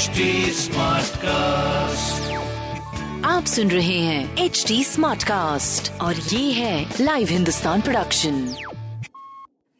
HD 0.00 0.32
cast 1.16 2.32
आप 3.26 3.44
सुन 3.44 3.70
रहे 3.70 3.98
हैं 3.98 4.36
एच 4.36 4.64
डी 4.68 4.84
स्मार्ट 4.84 5.22
कास्ट 5.22 6.00
और 6.00 6.14
ये 6.14 6.52
है 6.52 6.94
लाइव 7.00 7.28
हिंदुस्तान 7.28 7.80
प्रोडक्शन 7.80 8.54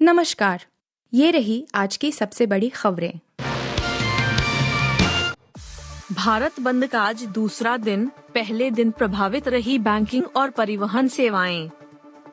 नमस्कार। 0.02 0.64
ये 1.14 1.30
रही 1.30 1.66
आज 1.74 1.96
की 1.96 2.12
सबसे 2.12 2.46
बड़ी 2.46 2.68
खबरें। 2.68 3.12
भारत 6.12 6.60
बंद 6.60 6.86
का 6.86 7.02
आज 7.02 7.22
दूसरा 7.22 7.76
दिन 7.76 8.06
पहले 8.06 8.70
दिन 8.70 8.90
प्रभावित 8.90 9.48
रही 9.48 9.78
बैंकिंग 9.78 10.24
और 10.36 10.50
परिवहन 10.50 11.08
सेवाएँ। 11.08 11.70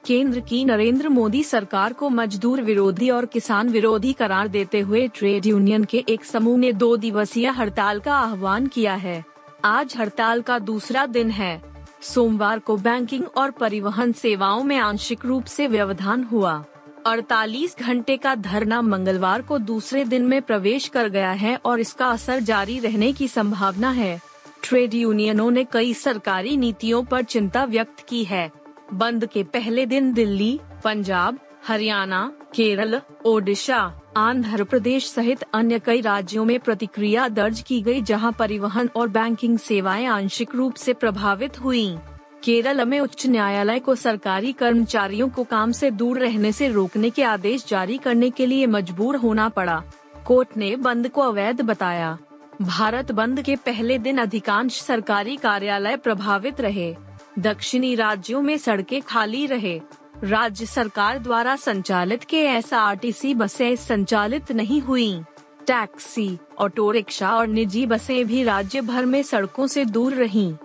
केंद्र 0.08 0.40
की 0.40 0.66
नरेंद्र 0.66 1.10
मोदी 1.10 1.44
सरकार 1.44 1.94
को 1.94 2.10
मजदूर 2.10 2.62
विरोधी 2.62 3.10
और 3.10 3.26
किसान 3.26 3.70
विरोधी 3.70 4.14
करार 4.14 4.48
देते 4.48 4.80
हुए 4.80 5.08
ट्रेड 5.08 5.46
यूनियन 5.46 5.84
के 5.84 6.04
एक 6.10 6.26
समूह 6.26 6.58
ने 6.58 6.74
दो 6.74 6.98
दिवसीय 6.98 7.48
हड़ताल 7.48 8.00
का 8.00 8.14
आह्वान 8.16 8.68
किया 8.68 8.94
है। 8.94 9.26
आज 9.66 9.96
हड़ताल 9.98 10.42
का 10.42 10.60
दूसरा 10.60 11.06
दिन 11.06 11.30
है। 11.30 11.62
सोमवार 12.02 12.60
को 12.60 12.78
बैंकिंग 12.78 13.24
और 13.38 13.52
परिवहन 13.52 14.12
सेवाओं 14.12 14.64
में 14.64 14.78
आंशिक 14.78 15.26
रूप 15.26 15.46
से 15.46 15.68
व्यवधान 15.68 16.24
हुआ। 16.24 16.64
48 17.06 17.80
घंटे 17.80 18.18
का 18.18 18.36
धरना 18.36 18.82
मंगलवार 18.82 19.42
को 19.42 19.58
दूसरे 19.58 20.06
दिन 20.06 20.24
में 20.24 20.42
प्रवेश 20.42 20.88
कर 20.88 21.10
गया 21.10 21.32
है 21.32 21.60
और 21.66 21.80
इसका 21.80 22.08
असर 22.08 22.40
जारी 22.40 22.80
रहने 22.80 23.12
की 23.14 23.28
संभावना 23.28 23.90
है। 23.90 24.22
ट्रेड 24.64 24.94
यूनियनों 24.94 25.52
ने 25.52 25.64
कई 25.64 25.94
सरकारी 25.94 26.58
नीतियों 26.58 27.04
पर 27.04 27.24
चिंता 27.24 27.66
व्यक्त 27.66 28.06
की 28.10 28.24
है। 28.24 28.67
बंद 28.94 29.26
के 29.26 29.44
पहले 29.44 29.86
दिन 29.86 30.14
दिल्ली, 30.14 30.60
पंजाब, 30.84 31.40
हरियाणा, 31.68 32.32
केरल, 32.56 33.02
ओडिशा, 33.26 34.02
आंध्र 34.18 34.64
प्रदेश 34.64 35.10
सहित 35.10 35.44
अन्य 35.54 35.80
कई 35.80 36.02
राज्यों 36.02 36.46
में 36.46 36.60
प्रतिक्रिया 36.60 37.28
दर्ज 37.28 37.62
की 37.62 37.82
गई 37.82 38.02
जहाँ 38.02 38.32
परिवहन 38.40 38.90
और 38.96 39.08
बैंकिंग 39.08 39.58
सेवाएँ 39.58 40.06
आंशिक 40.06 40.56
रूप 40.56 40.74
से 40.74 40.94
प्रभावित 40.94 41.62
हुई। 41.62 41.98
केरल 42.44 42.86
में 42.86 43.00
उच्च 43.00 43.28
न्यायालय 43.28 43.80
को 43.80 43.96
सरकारी 43.96 44.54
कर्मचारियों 44.54 45.30
को 45.30 45.44
काम 45.44 45.72
से 45.72 45.92
दूर 45.92 46.20
रहने 46.20 46.52
से 46.52 46.68
रोकने 46.68 47.10
के 47.10 47.24
आदेश 47.24 47.66
जारी 47.68 47.98
करने 47.98 48.30
के 48.30 48.46
लिए 48.46 48.68
मजबूर 48.68 49.16
होना 49.16 49.50
पड़ा। 49.50 49.84
कोर्ट 50.26 50.58
ने 50.58 50.76
बंद 50.76 51.10
को 51.10 51.22
अवैध 51.22 51.62
बताया। 51.62 52.18
भारत 52.62 53.12
बंद 53.12 53.42
के 53.42 53.56
पहले 53.56 53.98
दिन 53.98 54.18
अधिकांश 54.18 54.82
सरकारी 54.82 55.36
कार्यालय 55.36 55.98
प्रभावित 55.98 56.62
रहे। 56.62 56.96
दक्षिणी 57.40 57.96
राज्यों 57.96 58.42
में 58.42 58.58
सड़कें 58.58 59.02
खाली 59.02 59.46
रहे। 59.46 59.82
राज्य 60.24 60.66
सरकार 60.66 61.20
द्वारा 61.20 61.56
संचालित 61.56 62.24
के 62.24 62.38
एस 62.38 63.22
बसें 63.26 63.76
संचालित 63.76 64.52
नहीं 64.52 64.82
हुई। 64.82 65.24
टैक्सी, 65.68 66.38
ऑटो 66.60 66.92
रिक्शा 66.92 67.32
और 67.32 67.48
निजी 67.48 67.86
बसें 67.86 68.28
भी 68.28 68.44
राज्य 68.44 68.82
भर 68.82 69.06
में 69.06 69.24
सड़कों 69.24 69.68
से 69.68 69.86
दूर 69.86 70.14
रहीं। 70.14 70.56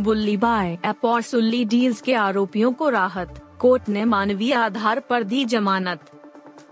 बुल्ली 0.00 0.36
बाय 0.36 0.78
ऐप 0.84 1.04
और 1.04 1.22
सुल्ली 1.22 1.64
डील्स 1.64 2.00
के 2.00 2.14
आरोपियों 2.14 2.72
को 2.72 2.88
राहत। 2.88 3.56
कोर्ट 3.58 3.88
ने 3.88 4.04
मानवीय 4.04 4.54
आधार 4.54 5.00
पर 5.00 5.22
दी 5.22 5.44
जमानत। 5.44 6.11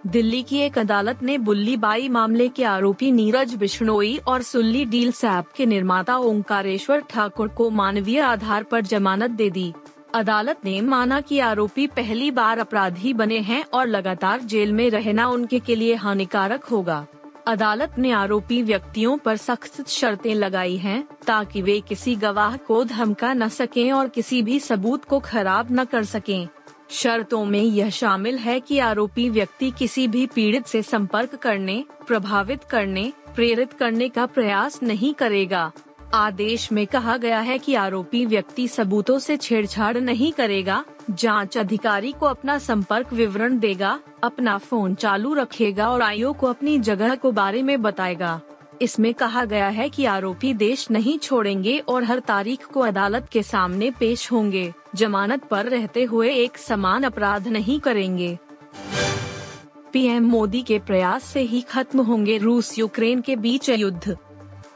दिल्ली 0.07 0.43
की 0.43 0.59
एक 0.59 0.79
अदालत 0.79 1.23
ने 1.23 1.39
बुल्ली 1.39 1.77
बाई 1.77 2.09
मामले 2.09 2.49
के 2.49 2.65
आरोपी 2.65 3.13
नीरज 3.13 3.55
बिश्नोई 3.55 4.17
और 4.17 4.43
सुल्ली 4.43 4.85
डील 4.85 5.13
ऐप 5.25 5.45
के 5.57 5.67
निर्माता 5.67 6.17
ओंकारेश्वर 6.17 7.01
ठाकुर 7.01 7.49
को 7.49 7.71
मानवीय 7.71 8.21
आधार 8.21 8.63
पर 8.63 8.81
जमानत 8.81 9.31
दे 9.31 9.51
दी। 9.51 9.73
अदालत 10.15 10.59
ने 10.65 10.81
माना 10.81 11.21
कि 11.21 11.39
आरोपी 11.39 11.87
पहली 11.87 12.31
बार 12.31 12.59
अपराधी 12.59 13.13
बने 13.13 13.39
हैं 13.39 13.65
और 13.73 13.87
लगातार 13.87 14.41
जेल 14.41 14.73
में 14.73 14.91
रहना 14.91 15.29
उनके 15.29 15.59
के 15.59 15.75
लिए 15.75 15.95
हानिकारक 15.95 16.65
होगा। 16.65 17.07
अदालत 17.47 17.95
ने 17.99 18.11
आरोपी 18.11 18.63
व्यक्तियों 18.63 19.19
पर 19.19 19.37
सख्त 19.37 19.89
शर्तें 19.89 20.35
लगाई 20.35 20.77
हैं, 20.77 21.09
ताकि 21.27 21.63
वे 21.63 21.81
किसी 21.81 22.17
गवाह 22.17 22.57
को 22.57 22.85
धमका 22.85 23.33
न 23.33 23.49
सकें 23.49 23.93
और 23.93 24.09
किसी 24.09 24.43
भी 24.43 24.61
सबूत 24.61 25.05
को 25.05 25.21
खराब 25.21 25.69
न 25.71 25.85
कर 25.85 26.05
सकें। 26.05 26.49
शर्तों 26.91 27.45
में 27.45 27.63
यह 27.63 27.91
शामिल 27.91 28.39
है 28.39 28.61
कि 28.61 28.79
आरोपी 28.79 29.31
व्यक्ति 29.31 29.71
किसी 29.71 30.09
भी 30.09 30.27
पीड़ित 30.27 30.67
से 30.67 30.83
संपर्क 30.83 31.35
करने, 31.35 31.85
प्रभावित 32.07 32.65
करने, 32.65 33.13
प्रेरित 33.35 33.73
करने 33.73 34.09
का 34.09 34.27
प्रयास 34.27 34.83
नहीं 34.83 35.15
करेगा। 35.15 35.73
आदेश 36.15 36.73
में 36.73 36.87
कहा 36.87 37.17
गया 37.17 37.41
है 37.41 37.59
कि 37.59 37.75
आरोपी 37.75 38.27
व्यक्ति 38.27 38.69
सबूतों 38.69 39.19
से 39.19 39.37
छेड़छाड़ 39.37 39.99
नहीं 39.99 40.33
करेगा, 40.33 40.85
जाँच 41.11 41.59
अधिकारी 41.59 42.13
को 42.13 42.27
अपना 42.27 42.59
संपर्क 42.59 43.13
विवरण 43.13 43.59
देगा, 43.59 44.01
अपना 44.23 44.59
फ़ोन 44.59 44.95
चालू 44.95 45.35
रखेगा 45.35 45.91
और 45.91 46.03
आयोग 46.03 46.37
को 46.37 46.47
अपनी 46.47 46.79
जगह 46.79 47.15
को 47.15 47.33
बारे 47.33 47.63
में 47.63 47.83
बताएगा। 47.83 48.41
इसमें 48.83 49.15
कहा 49.15 49.45
गया 49.45 49.69
है 49.69 49.89
कि 49.89 50.05
आरोपी 50.05 50.55
देश 50.55 50.91
नहीं 50.91 51.19
छोड़ेंगे 51.19 51.79
और 51.79 52.05
हर 52.05 52.19
तारीख 52.19 52.65
को 52.65 52.81
अदालत 52.81 53.29
के 53.33 53.43
सामने 53.43 53.91
पेश 53.91 54.33
होंगे। 54.33 54.73
जमानत 54.95 55.45
पर 55.45 55.67
रहते 55.67 56.05
हुए 56.05 56.35
एक 56.35 56.59
समान 56.59 57.03
अपराध 57.03 57.49
नहीं 57.49 57.81
करेंगे। 57.81 58.39
पीएम 59.93 60.25
मोदी 60.25 60.63
के 60.63 60.79
प्रयास 60.79 61.25
से 61.25 61.41
ही 61.41 61.61
खत्म 61.61 62.01
होंगे 62.01 62.39
रूस 62.39 62.79
यूक्रेन 62.79 63.21
के 63.21 63.37
बीच 63.37 63.69
युद्ध। 63.69 64.17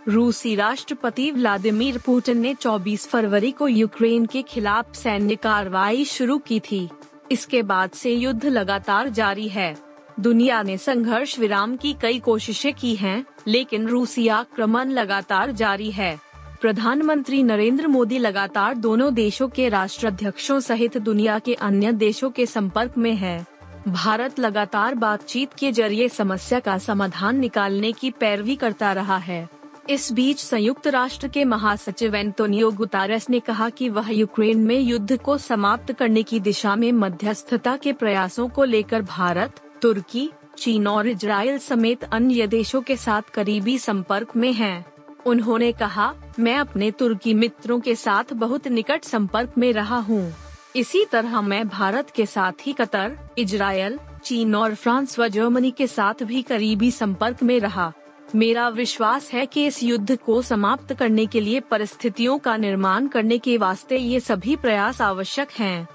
रूसी 0.08 0.54
राष्ट्रपति 0.54 1.30
व्लादिमीर 1.30 1.98
पुतिन 1.98 2.38
ने 2.38 2.54
24 2.54 3.06
फरवरी 3.08 3.50
को 3.50 3.68
यूक्रेन 3.68 4.26
के 4.26 4.42
खिलाफ 4.42 4.94
सैन्य 4.94 5.36
कार्रवाई 5.36 6.04
शुरू 6.04 6.38
की 6.38 6.60
थी। 6.60 6.88
इसके 7.32 7.62
बाद 7.62 7.90
से 7.90 8.12
युद्ध 8.12 8.46
लगातार 8.46 9.08
जारी 9.08 9.48
है। 9.48 9.76
दुनिया 10.20 10.62
ने 10.62 10.78
संघर्ष 10.78 11.38
विराम 11.38 11.76
की 11.76 11.94
कई 12.02 12.18
कोशिशें 12.18 12.74
की 12.74 12.96
हैं, 12.96 13.24
लेकिन 13.48 13.86
रूसी 13.86 14.28
आक्रमण 14.28 14.90
लगातार 14.90 15.50
जारी 15.52 15.90
है। 15.90 16.18
प्रधानमंत्री 16.60 17.42
नरेंद्र 17.42 17.86
मोदी 17.86 18.18
लगातार 18.18 18.74
दोनों 18.74 19.14
देशों 19.14 19.48
के 19.48 19.68
राष्ट्राध्यक्षों 19.68 20.60
सहित 20.60 20.98
दुनिया 20.98 21.38
के 21.38 21.54
अन्य 21.54 21.92
देशों 21.92 22.30
के 22.30 22.46
संपर्क 22.46 22.98
में 22.98 23.14
है। 23.14 23.46
भारत 23.88 24.38
लगातार 24.38 24.94
बातचीत 24.94 25.54
के 25.54 25.72
ज़रिए 25.72 26.08
समस्या 26.08 26.60
का 26.60 26.78
समाधान 26.78 27.38
निकालने 27.38 27.92
की 27.92 28.10
पैरवी 28.10 28.56
करता 28.56 28.92
रहा 28.92 29.16
है। 29.16 29.48
इस 29.90 30.12
बीच 30.12 30.38
संयुक्त 30.38 30.86
राष्ट्र 30.86 31.28
के 31.28 31.44
महासचिव 31.44 32.14
एंटोनियो 32.14 32.70
गुतारेस 32.70 33.28
ने 33.30 33.40
कहा 33.40 33.68
कि 33.68 33.88
वह 33.88 34.10
यूक्रेन 34.10 34.58
में 34.58 34.78
युद्ध 34.78 35.16
को 35.16 35.36
समाप्त 35.38 35.92
करने 35.92 36.22
की 36.22 36.40
दिशा 36.40 36.76
में 36.76 36.90
मध्यस्थता 36.92 37.76
के 37.76 37.92
प्रयासों 37.92 38.48
को 38.48 38.64
लेकर 38.64 39.02
भारत, 39.02 39.60
तुर्की 39.82 40.30
चीन 40.58 40.86
और 40.88 41.06
इजराइल 41.06 41.58
समेत 41.58 42.04
अन्य 42.04 42.46
देशों 42.46 42.80
के 42.82 42.96
साथ 42.96 43.22
करीबी 43.34 43.78
संपर्क 43.78 44.36
में 44.36 44.52
हैं। 44.52 44.84
उन्होंने 45.26 45.72
कहा, 45.72 46.12
मैं 46.38 46.56
अपने 46.56 46.90
तुर्की 46.90 47.34
मित्रों 47.34 47.80
के 47.80 47.94
साथ 47.94 48.32
बहुत 48.32 48.68
निकट 48.68 49.04
संपर्क 49.04 49.52
में 49.58 49.72
रहा 49.72 49.98
हूँ 49.98 50.34
इसी 50.76 51.04
तरह 51.04 51.40
मैं 51.40 51.68
भारत 51.68 52.10
के 52.10 52.26
साथ 52.26 52.66
ही 52.66 52.72
कतर, 52.72 53.16
इजराइल, 53.38 53.98
चीन 54.24 54.54
और 54.54 54.74
फ्रांस 54.74 55.18
व 55.18 55.28
जर्मनी 55.28 55.70
के 55.70 55.86
साथ 55.86 56.22
भी 56.22 56.42
करीबी 56.42 56.90
संपर्क 56.90 57.42
में 57.42 57.58
रहा 57.60 57.92
मेरा 58.34 58.68
विश्वास 58.68 59.30
है 59.32 59.46
कि 59.46 59.66
इस 59.66 59.82
युद्ध 59.82 60.16
को 60.16 60.40
समाप्त 60.42 60.92
करने 60.92 61.26
के 61.26 61.40
लिए 61.40 61.60
परिस्थितियों 61.60 62.38
का 62.38 62.56
निर्माण 62.56 63.06
करने 63.06 63.38
के 63.38 63.56
वास्ते 63.58 63.96
ये 63.96 64.20
सभी 64.20 64.56
प्रयास 64.56 65.00
आवश्यक 65.00 65.50
हैं। 65.50 65.88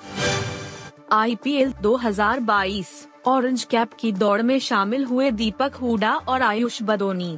आईपीएल 1.11 1.73
2022 1.73 3.08
ऑरेंज 3.27 3.63
कैप 3.63 3.93
की 3.99 4.11
दौड़ 4.11 4.41
में 4.41 4.59
शामिल 4.59 5.03
हुए 5.05 5.31
दीपक 5.31 5.73
हुडा 5.73 6.13
और 6.13 6.41
आयुष 6.41 6.81
बदोनी। 6.83 7.37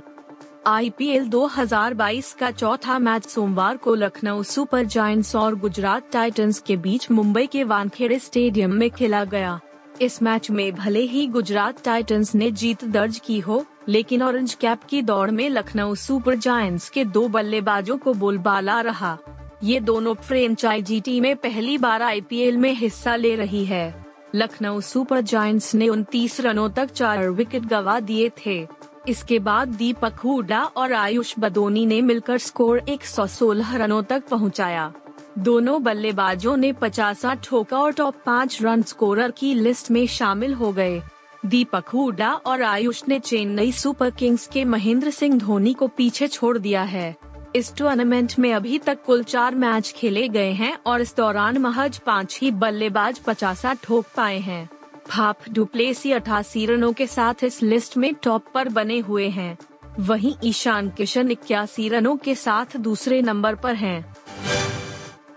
आईपीएल 0.67 1.27
2022 1.27 2.33
का 2.33 2.51
चौथा 2.51 2.99
मैच 2.99 3.25
सोमवार 3.25 3.77
को 3.77 3.95
लखनऊ 3.95 4.43
सुपर 4.43 4.83
जायंट्स 4.83 5.35
और 5.35 5.55
गुजरात 5.55 6.11
टाइटंस 6.11 6.59
के 6.59 6.77
बीच 6.77 7.11
मुंबई 7.11 7.47
के 7.47 7.63
वानखेड़े 7.63 8.19
स्टेडियम 8.19 8.73
में 8.73 8.89
खेला 8.89 9.23
गया। 9.23 9.59
इस 10.01 10.21
मैच 10.23 10.51
में 10.51 10.75
भले 10.75 10.99
ही 10.99 11.27
गुजरात 11.27 11.83
टाइटंस 11.83 12.35
ने 12.35 12.51
जीत 12.51 12.85
दर्ज 12.85 13.19
की 13.25 13.39
हो, 13.39 13.65
लेकिन 13.87 14.21
ऑरेंज 14.21 14.53
कैप 14.53 14.83
की 14.83 15.01
दौड़ 15.01 15.31
में 15.31 15.49
लखनऊ 15.49 15.95
सुपर 15.95 16.35
जायंट्स 16.35 16.89
के 16.89 17.05
दो 17.05 17.27
बल्लेबाजों 17.27 17.97
को 17.97 18.13
बोलबाला 18.13 18.81
रहा। 18.81 19.17
ये 19.63 19.79
दोनों 19.79 20.13
फ्रेंचाइजी 20.13 21.01
टीमें 21.01 21.35
पहली 21.35 21.77
बार 21.77 22.01
आईपीएल 22.01 22.57
में 22.57 22.73
हिस्सा 22.73 23.15
ले 23.15 23.35
रही 23.35 23.65
है। 23.65 24.00
लखनऊ 24.35 24.81
सुपर 24.81 25.21
जायंट्स 25.21 25.75
ने 25.75 25.87
उनतीस 25.87 26.39
रनों 26.41 26.69
तक 26.69 26.91
चार 26.91 27.29
विकेट 27.29 27.65
गवा 27.65 27.99
दिए 27.99 28.31
थे। 28.45 28.67
इसके 29.07 29.39
बाद 29.39 29.67
दीपक 29.67 30.13
हुडा 30.13 30.63
और 30.63 30.93
आयुष 30.93 31.33
बदोनी 31.39 31.85
ने 31.85 32.01
मिलकर 32.01 32.37
स्कोर 32.37 32.79
116 32.79 33.75
रनों 33.75 34.03
तक 34.03 34.27
पहुँचाया। 34.27 34.93
दोनों 35.37 35.83
बल्लेबाजों 35.83 36.57
ने 36.57 36.73
पचासा 36.73 37.33
ठोका 37.33 37.77
और 37.77 37.91
टॉप 37.91 38.15
पाँच 38.25 38.61
रन 38.61 38.81
स्कोरर 38.81 39.31
की 39.31 39.53
लिस्ट 39.53 39.91
में 39.91 40.07
शामिल 40.07 40.53
हो 40.53 40.71
गए। 40.71 41.01
दीपक 41.45 41.89
हुडा 41.89 42.33
और 42.33 42.61
आयुष 42.61 43.03
ने 43.07 43.19
चेन्नई 43.19 43.71
सुपर 43.71 44.09
किंग्स 44.09 44.47
के 44.47 44.65
महेंद्र 44.65 45.09
सिंह 45.09 45.37
धोनी 45.39 45.73
को 45.73 45.87
पीछे 45.87 46.27
छोड़ 46.27 46.57
दिया 46.57 46.83
है। 46.83 47.15
इस 47.55 47.73
टूर्नामेंट 47.75 48.33
में 48.39 48.53
अभी 48.53 48.77
तक 48.79 49.03
कुल 49.03 49.23
चार 49.23 49.55
मैच 49.55 49.91
खेले 49.97 50.27
गए 50.27 50.51
हैं 50.51 50.77
और 50.85 51.01
इस 51.01 51.15
दौरान 51.15 51.57
महज 51.57 51.97
पाँच 51.97 52.37
ही 52.41 52.51
बल्लेबाज 52.51 53.19
पचासा 53.19 53.73
ठोक 53.73 54.05
पाए 54.17 54.37
हैं। 54.39 54.69
फाफ 55.07 55.49
डुप्लेसी 55.49 56.11
अठासी 56.11 56.65
रनों 56.65 56.91
के 56.93 57.07
साथ 57.07 57.43
इस 57.43 57.61
लिस्ट 57.63 57.97
में 57.97 58.13
टॉप 58.23 58.45
पर 58.53 58.69
बने 58.69 58.99
हुए 58.99 59.27
हैं। 59.29 59.57
वहीं 59.99 60.33
ईशान 60.43 60.89
किशन 60.89 61.31
इक्यासी 61.31 61.89
रनों 61.89 62.15
के 62.17 62.35
साथ 62.35 62.77
दूसरे 62.77 63.21
नंबर 63.21 63.55
पर 63.55 63.75
हैं। 63.75 64.15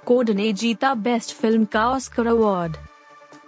कोड 0.06 0.31
ने 0.31 0.52
जीता 0.52 0.94
बेस्ट 0.94 1.34
फ़िल्म 1.34 1.64
का 1.64 1.88
ऑस्कर 1.88 2.26
अवार्ड 2.26 2.76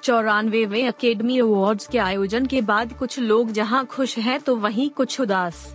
चौरानवे 0.03 0.83
अकेडमी 0.83 1.39
अवार्ड्स 1.39 1.89
के 1.89 1.99
आयोजन 1.99 2.47
के 2.47 2.61
बाद 2.61 2.93
कुछ 2.93 3.19
लोग 3.19 3.53
जहाँ 3.53 3.87
खुश 3.87 4.19
हैं 4.19 4.41
तो 4.41 4.57
वहीं 4.57 4.91
कुछ 4.91 5.21
उदास। 5.21 5.67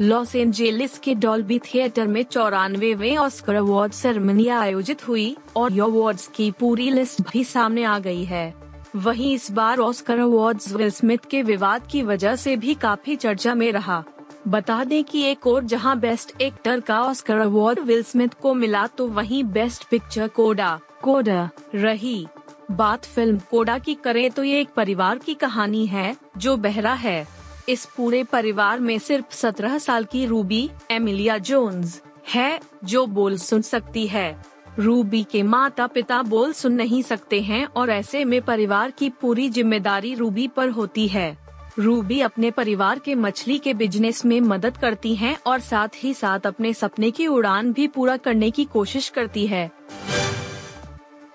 लॉस 0.00 0.34
एंजेलिस 0.36 0.98
के 0.98 1.14
डॉल्बी 1.14 1.58
थिएटर 1.58 2.06
में 2.06 2.22
चौरानवे 2.22 3.14
ऑस्कर 3.16 3.54
अवार्ड 3.54 3.92
सेरेमनी 3.92 4.46
आयोजित 4.48 5.06
हुई 5.06 5.36
और 5.56 5.78
अवार्ड्स 5.80 6.26
की 6.26 6.50
पूरी 6.50 6.90
लिस्ट 6.90 7.20
भी 7.30 7.42
सामने 7.44 7.84
आ 7.84 7.98
गई 7.98 8.24
है। 8.24 8.54
वहीं 8.96 9.32
इस 9.34 9.50
बार 9.50 9.78
ऑस्कर 9.78 10.18
अवार्ड्स 10.18 10.72
विल 10.72 10.90
स्मिथ 10.90 11.26
के 11.30 11.42
विवाद 11.42 11.86
की 11.86 12.02
वजह 12.02 12.36
से 12.36 12.54
भी 12.56 12.74
काफ़ी 12.74 13.16
चर्चा 13.16 13.54
में 13.54 13.70
रहा। 13.72 14.02
बता 14.48 14.82
दें 14.84 15.02
कि 15.04 15.22
एक 15.22 15.46
और 15.46 15.64
जहाँ 15.64 15.98
बेस्ट 16.00 16.40
एक्टर 16.42 16.80
का 16.80 17.00
ऑस्कर 17.02 17.38
अवार्ड 17.38 17.78
विल 17.78 18.02
स्मिथ 18.02 18.40
को 18.42 18.52
मिला 18.54 18.86
तो 18.86 19.06
वहीं 19.08 19.42
बेस्ट 19.46 19.88
पिक्चर 19.90 20.28
कोडा 20.28 20.78
कोडा 21.02 21.48
रही। 21.74 22.26
बात 22.70 23.04
फ़िल्म 23.04 23.38
कोडा 23.50 23.78
की 23.78 23.94
करें 23.94 24.30
तो 24.30 24.44
ये 24.44 24.60
एक 24.60 24.68
परिवार 24.76 25.18
की 25.18 25.34
कहानी 25.34 25.84
है, 25.86 26.14
जो 26.36 26.56
बहरा 26.56 26.92
है। 26.94 27.26
इस 27.68 27.84
पूरे 27.96 28.22
परिवार 28.24 28.80
में 28.80 28.98
सिर्फ़ 28.98 29.34
सत्रह 29.34 29.78
साल 29.78 30.04
की 30.04 30.26
रूबी, 30.26 30.70
एमिलिया 30.90 31.38
जोन्स, 31.38 32.02
है, 32.34 32.60
जो 32.84 33.06
बोल 33.06 33.36
सुन 33.36 33.62
सकती 33.62 34.06
है। 34.06 34.44
रूबी 34.78 35.22
के 35.24 35.42
माता 35.42 35.86
पिता 35.86 36.22
बोल 36.22 36.52
सुन 36.52 36.72
नहीं 36.72 37.02
सकते 37.02 37.40
हैं 37.40 37.64
और 37.66 37.90
ऐसे 37.90 38.24
में 38.24 38.40
परिवार 38.42 38.90
की 38.90 39.10
पूरी 39.10 39.48
ज़िम्मेदारी 39.50 40.14
रूबी 40.14 40.48
पर 40.48 40.68
होती 40.68 41.08
है। 41.08 41.36
रूबी 41.78 42.20
अपने 42.20 42.50
परिवार 42.50 42.98
के 42.98 43.14
मछली 43.14 43.58
के 43.58 43.74
बिज़नेस 43.74 44.24
में 44.24 44.40
मदद 44.40 44.76
करती 44.76 45.14
हैं 45.14 45.36
और 45.46 45.60
साथ 45.60 45.88
ही 45.94 46.14
साथ 46.14 46.46
अपने 46.46 46.72
सपने 46.74 47.10
की 47.10 47.26
उड़ान 47.26 47.72
भी 47.72 47.86
पूरा 47.88 48.16
करने 48.16 48.50
की 48.50 48.64
कोशिश 48.64 49.08
करती 49.08 49.46
है। 49.46 49.70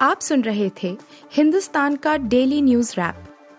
आप 0.02 0.20
सुन 0.22 0.42
रहे 0.42 0.72
थे 0.84 0.98
हिंदुस्तान 1.34 1.96
का 1.96 2.18
डेली 2.18 2.62
न्यूज़ 2.62 2.94
रैप। 2.98 3.33